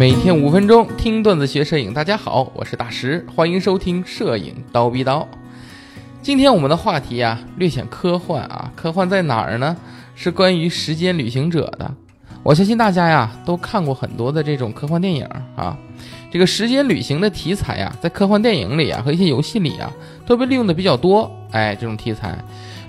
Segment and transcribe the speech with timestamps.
[0.00, 5.28] 每天五分钟听段子学摄影，大家好，我是大石，欢迎收听摄影刀逼刀。
[6.22, 9.76] 今天我们的话题啊，略显科幻啊，科幻在哪儿呢？
[10.14, 11.94] 是关于时间旅行者的。
[12.42, 15.22] 我相信大家呀都看过很多的这种科幻电影
[15.54, 15.76] 啊，
[16.30, 19.92] 这个时间旅行的题材呀，在科幻电影里啊和一些游戏里啊
[20.24, 21.30] 都被利用的比较多。
[21.50, 22.42] 哎，这种题材，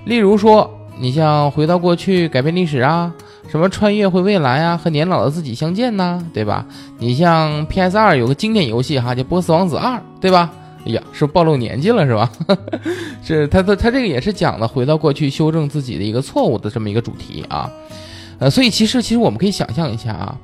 [0.06, 3.12] 例如说你像回到过去改变历史啊。
[3.52, 6.64] 什么穿越回未来啊，和年老的自己相见呐，对吧？
[6.96, 10.50] 你像 PS 二有个经典游戏哈，叫《波斯王子二》，对吧？
[10.86, 12.32] 哎呀，是不暴露年纪了是吧？
[13.22, 17.70] 是他他他这个也是讲了回到过去修正自己的一个错误的这么一个主题啊。
[18.38, 20.34] 呃，所以其实其实我们可以想象一下啊，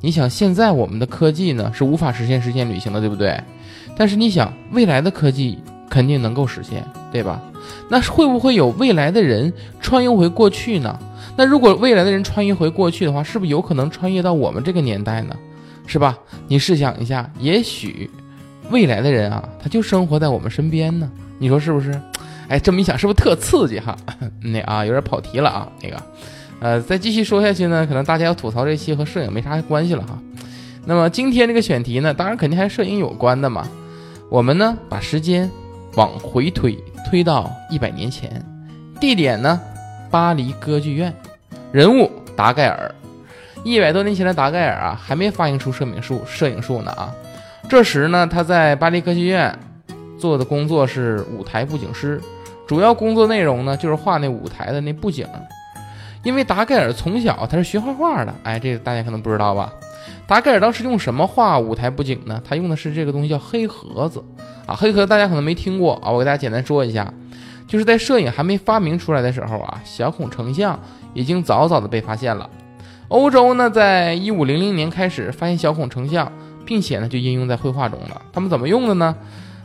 [0.00, 3.42] 你想现在我们的科技呢是无法实现时间旅行的，对不对？
[3.96, 5.58] 但是你想未来的科技
[5.90, 7.42] 肯定能够实现，对吧？
[7.88, 10.96] 那会不会有未来的人穿越回过去呢？
[11.36, 15.36] 那如果未来的人穿越回过去的话，是不是有可能穿越到我们这个年代呢？
[15.86, 16.16] 是吧？
[16.46, 18.08] 你试想一下，也许
[18.70, 21.10] 未来的人啊，他就生活在我们身边呢。
[21.38, 22.00] 你说是不是？
[22.48, 23.96] 哎，这么一想，是不是特刺激哈？
[24.42, 25.68] 那啊，有点跑题了啊。
[25.82, 26.02] 那个，
[26.60, 30.18] 呃，再继续说下去呢，可能大家要吐槽这期和摄影没啥关系了哈。
[30.84, 33.66] 那么今天这个选题呢，当然肯定还是摄影有关的嘛。
[34.28, 35.50] 我们呢，把时间
[35.96, 36.78] 往回推，
[37.10, 38.44] 推到一百年前，
[39.00, 39.60] 地点呢？
[40.12, 41.10] 巴黎歌剧院，
[41.72, 42.94] 人物达盖尔。
[43.64, 47.10] 一百多年前的达盖尔啊，还没发明出摄影术，摄影术呢啊。
[47.66, 49.58] 这时呢，他在巴黎歌剧院
[50.18, 52.20] 做的工作是舞台布景师，
[52.66, 55.26] 主要工作内容呢就是画那舞台的那布景。
[56.22, 59.72] 因为达盖尔从小他是学画画的，哎，这个大家可能不知道吧？
[60.26, 62.38] 达盖尔当时用什么画舞台布景呢？
[62.46, 64.22] 他用的是这个东西叫黑盒子
[64.66, 64.76] 啊。
[64.76, 67.10] 黑盒子大家可能没听过啊，我给大家简单说一下。
[67.72, 70.78] 就是在摄影还没发明出来的时候啊，小孔成像
[71.14, 72.46] 已经早早的被发现了。
[73.08, 76.30] 欧洲呢，在一五零零年开始发现小孔成像，
[76.66, 78.20] 并且呢就应用在绘画中了。
[78.30, 79.16] 他们怎么用的呢？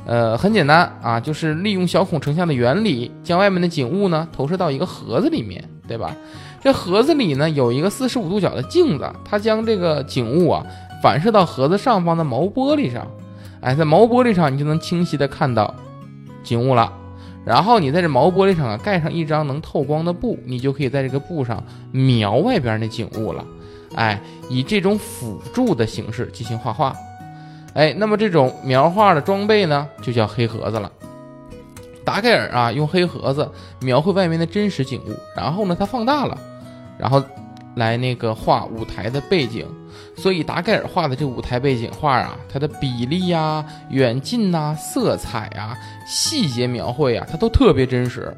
[0.05, 6.15] 呃，很简单啊，就是利用小孔成像的原理，将外面的景物呢投射到一个盒子里面，对吧？
[6.61, 10.65] 这盒子里呢有一个四十五度角的镜子，它将这个景物啊
[11.03, 13.05] 反射到盒子上方的毛玻璃上。
[13.59, 15.75] 哎，在毛玻璃上你就能清晰的看到
[16.41, 16.89] 景物了。
[17.47, 21.63] 然后你在这毛玻璃上啊盖上一张能透光的布，你就可以在这个布上
[21.93, 23.45] 描外边那景物了。
[23.95, 26.93] 哎，以这种辅助的形式进行画画。
[27.73, 30.91] 哎，那么这种描画的装备呢，就叫黑盒子了。
[32.03, 36.37] 达盖尔啊，用黑盒子描绘外面的真实景物，然后呢，他放大了，
[36.99, 37.23] 然后。
[37.77, 39.65] 来那个画舞台的背景，
[40.15, 48.35] 所以达盖尔画的这舞台背景画啊，它的比例呀、远近呐、色彩啊、细节描绘啊，它都特别真实。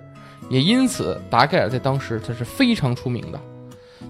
[0.49, 3.39] 也因此，达盖尔在当时他是非常出名的。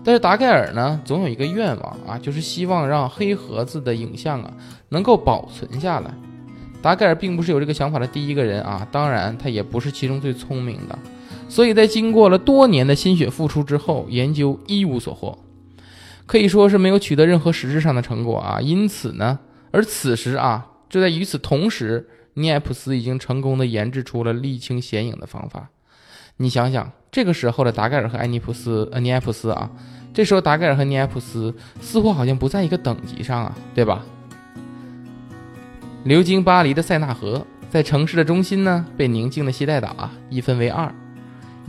[0.04, 4.54] 但是达盖尔呢，总有一个愿望啊，就是希望让黑盒子的影像啊
[4.88, 6.12] 能够保存下来。
[6.82, 10.98] 达盖尔并不是有这个想法的第一个人啊，当然他也不是其中最聪明的。
[11.50, 15.40] 所以在经过了多年的心血付出之后，研究一无所获，
[16.26, 18.62] 可以说是没有取得任何实质上的成果啊。
[18.62, 19.40] 因此呢，
[19.72, 25.70] 而此时啊，就在与此同时，尼埃普斯已经成功的研制出了沥青显影的方法。
[26.38, 29.72] 你想想，这个时候的达盖尔和埃尼普斯，呃，尼埃普斯啊，
[30.14, 34.06] 这时候达盖尔和尼埃普斯似乎好像不在一个等级上啊，对吧？
[36.04, 40.94] 流经巴黎的塞纳河，在城市的中心呢，被宁静的西带岛啊一分为二。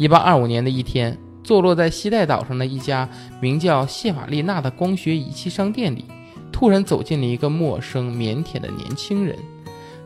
[0.00, 3.06] 一八二五年的一天，坐落在西带岛上的一家
[3.38, 6.06] 名叫谢瓦丽娜的光学仪器商店里，
[6.50, 9.36] 突然走进了一个陌生、腼腆的年轻人。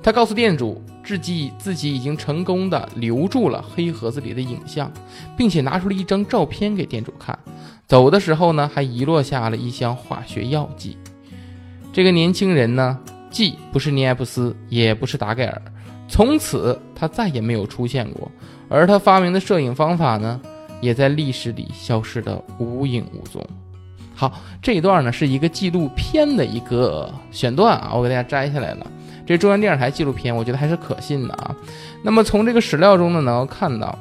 [0.03, 4.91] 他告诉店主，自己自己已经成功的留住了黑盒子里的影像，
[5.37, 7.38] 并且拿出了一张照片给店主看。
[7.87, 10.97] 走的时候呢，还遗落下了一箱化学药剂。
[11.93, 12.99] 这个年轻人呢，
[13.34, 15.62] 既不是尼埃普斯，也不是达盖尔。
[16.09, 18.31] 从此，他再也没有出现过。
[18.69, 20.41] 而他发明的摄影方法呢，
[20.81, 23.44] 也在历史里消失的无影无踪。
[24.14, 28.87] 好，这一段呢是一个纪录片的一个选段啊，我给大家摘下来了。
[29.26, 31.56] 这中央电视台纪录片，我觉得还是可信的啊。
[32.05, 33.99] 那么从这个史料中呢，能够看到，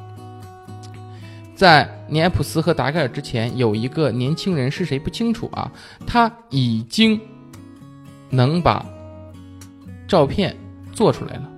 [1.55, 5.71] 在尼埃普斯和达盖尔之前，有一个年轻人是谁不清楚啊，
[6.05, 7.19] 他已经
[8.29, 8.85] 能把
[10.07, 10.55] 照片
[10.91, 11.49] 做出来了，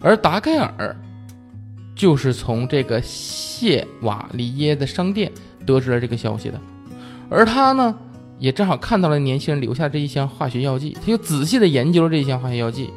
[0.00, 0.96] 而达盖尔。
[1.94, 5.32] 就是从这个谢瓦里耶的商店
[5.64, 6.60] 得知了这个消息的，
[7.30, 7.98] 而他呢，
[8.38, 12.90] 也正好看到了年轻人留下这一箱化学药剂，他就仔细的研究了这一箱化学药剂。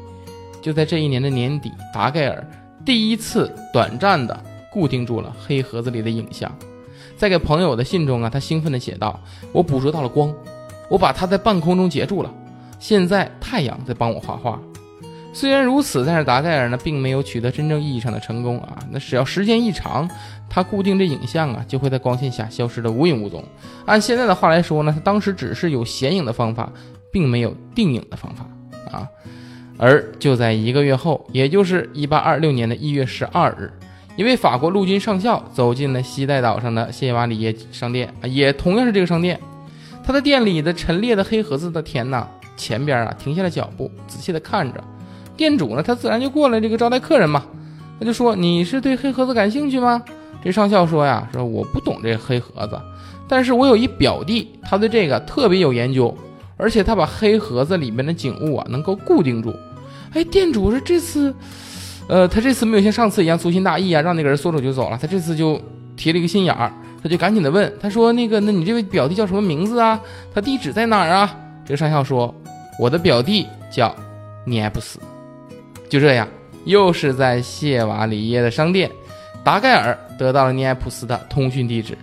[0.61, 2.45] 就在这一年的年底，达盖尔
[2.83, 4.37] 第一次短暂的
[4.69, 6.53] 固定住了黑盒子里的影像，
[7.15, 9.17] 在给朋友的信中啊，他兴奋的写道
[9.53, 10.29] ：“我捕捉到了光，
[10.89, 12.29] 我把它在半空中截住了，
[12.79, 14.59] 现在太阳在帮我画画。
[15.31, 18.79] 虽然如此，但是达盖尔呢，并没有取得真正意义上的成功啊。
[18.89, 20.09] 那只要时间一长，
[20.49, 23.43] 他固定这影像啊，就会在光线下消失的无影无踪。
[23.85, 26.71] 按现在的话来说呢，他当时只是有显影的方法，
[27.11, 28.43] 并没有定影的方法
[28.91, 29.07] 啊。
[29.77, 33.71] 而就在一个月后，也就是一八二六年的一月十二日，
[34.17, 39.39] 一位法国陆军上校走进了西带岛上的谢瓦里耶商店啊，也同样是这个商店。
[40.03, 42.27] 他的店里的陈列的黑盒子的田呐，
[42.59, 44.83] 前边啊停下了脚步，仔细的看着。
[45.37, 47.43] 店主呢，他自然就过来这个招待客人嘛。
[47.97, 50.01] 他就说：“你是对黑盒子感兴趣吗？”
[50.43, 52.79] 这上校说呀：“说我不懂这黑盒子，
[53.27, 56.15] 但是我有一表弟，他对这个特别有研究，
[56.55, 59.53] 而且他把黑盒子里面的景物啊能够固定住。”
[60.13, 61.33] 哎，店主是这次，
[62.07, 64.97] 呃，他这次没有像上次一样粗心大意啊，让那个人说走就走了。
[65.01, 65.59] 他这次就
[65.97, 66.71] 提了一个心眼儿，
[67.03, 69.99] 他就赶紧的问他说：“那个，那你这位表弟叫什么名字啊？
[70.33, 71.35] 他地址在哪儿啊？”
[71.65, 72.33] 这个上校说
[72.79, 73.93] ：“我的表弟叫
[74.45, 74.97] 尼埃普斯。”
[75.89, 76.27] 就这样，
[76.65, 78.89] 又是在谢瓦里耶的商店，
[79.43, 81.97] 达盖尔得到了尼埃普斯的通讯地址。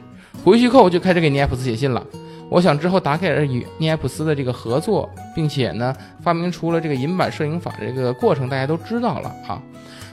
[0.45, 2.07] 回去后就开始给尼埃普斯写信了。
[2.49, 9.61] 我想之后达盖尔与尼埃普斯的这个合作，并且呢发明出了这个银版摄影法这个过程，大家都知道了啊。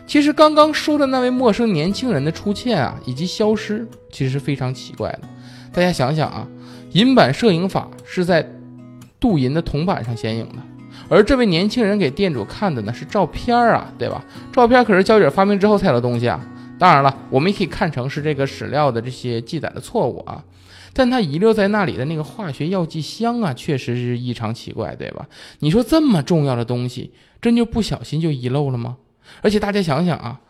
[0.08, 5.22] 其实刚刚说的那位陌生年轻人的出现啊，以及消失，其实是非常奇怪的。
[5.72, 6.48] 大家想想啊，
[6.92, 8.48] 银版摄影法是在
[9.24, 10.56] 镀银的铜板上显影的。
[11.08, 14.22] 而这位年轻人给店主看的呢是照片啊，对吧？
[14.52, 16.46] 照片可是胶卷发明之后才有的东西啊。
[16.78, 20.44] 当然了，我们也可以看成是这个史料的这些记载的错误啊。
[20.92, 25.26] 但他遗留在那里的那个化学药剂箱啊，确实是异常奇怪，对吧？
[25.60, 28.98] 你说这么重要的东西，真就不小心就遗漏了吗？
[29.42, 30.42] 而且大家想想啊，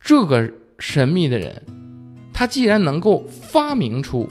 [0.00, 1.62] 这个神秘的人，
[2.32, 4.28] 他既然能够发明出。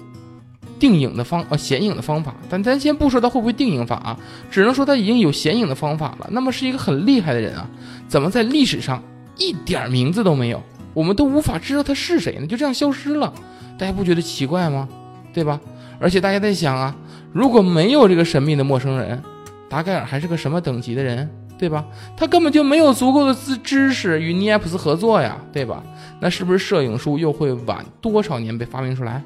[0.84, 4.20] 定影的方呃显影的方法，但咱先不说他会不会定影法啊，
[4.52, 6.28] 只能说他已经有显影的方法了。
[6.32, 7.66] 那么是一个很厉害的人啊，
[8.06, 9.02] 怎么在历史上
[9.38, 10.62] 一点名字都没有，
[10.94, 12.46] 我们都无法知道他是谁呢？
[12.46, 13.34] 就这样消失了，
[13.80, 14.90] 大家不觉得奇怪吗？
[15.34, 15.58] 对吧？
[16.02, 16.94] 而且大家在想啊，
[17.32, 19.24] 如果没有这个神秘的陌生人，
[19.70, 21.30] 达盖尔还是个什么等级的人？
[21.58, 21.86] 对吧？
[22.18, 25.82] 他根本就没有足够的知知识与尼埃普斯合作呀，对吧？
[26.20, 29.24] 那是不是摄影术又会晚多少年被发明出来？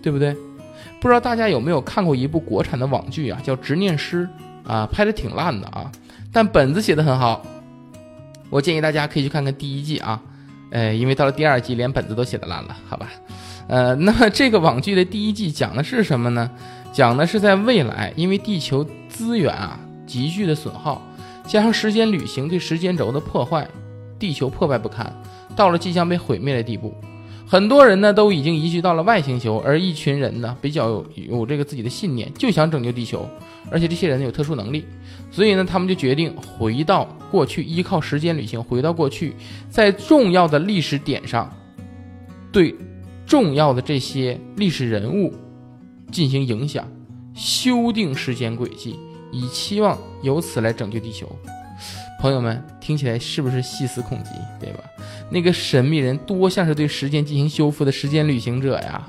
[0.00, 0.36] 对不对？
[1.00, 4.28] 不知道大家有没有看过一部国产的网剧啊，叫《执念师》
[4.70, 5.90] 啊，拍的挺烂的啊，
[6.32, 7.44] 但本子写的很好。
[8.50, 10.20] 我建议大家可以去看看第一季啊，
[10.70, 13.08] 呃，因为到了第二季连本子都写的烂了，好吧？
[13.66, 16.50] 呃， 那么这个网剧的第一季讲的是什么呢？
[16.92, 21.00] 讲的是在未来，因为地球资源啊急剧的损耗，
[21.46, 23.66] 加上时间旅行对时间轴的破坏，
[24.18, 25.10] 地球破败不堪，
[25.56, 26.94] 到了即将被毁灭的地步。
[27.46, 33.28] 很多人呢都已经移居到了外星球，而一群人呢比较有有这个自己的信念，就想拯救地球，
[33.70, 34.84] 而且这些人呢有特殊能力，
[35.30, 39.34] 所以呢他们就决定回到过去，依靠时间旅行回到过去，
[39.68, 41.52] 在重要的历史点上，
[42.50, 42.74] 对
[43.26, 45.32] 重要的这些历史人物
[46.10, 46.86] 进行影响，
[47.34, 48.98] 修订时间轨迹，
[49.30, 51.30] 以期望由此来拯救地球。
[52.20, 54.30] 朋友们，听起来是不是细思恐极，
[54.60, 54.84] 对吧？
[55.32, 59.02] 那个神秘人多像是对时间进行修复的时间旅行者呀，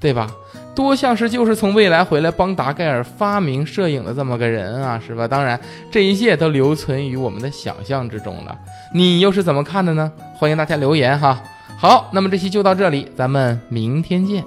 [0.00, 0.30] 对吧？
[0.74, 5.26] 多像是就是从未来回来帮达盖尔发明摄影的这么个人啊，是吧？
[5.26, 5.58] 当然，
[5.90, 8.56] 这一切都留存于我们的想象之中了。
[8.92, 10.12] 你又是怎么看的呢？
[10.34, 11.42] 欢迎大家留言哈。
[11.78, 14.44] 好，那么这期就到这里，咱们明天见。